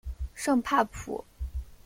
[0.33, 1.23] 圣帕普。